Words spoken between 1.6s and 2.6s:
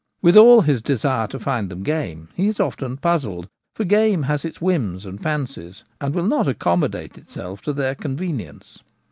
them game he is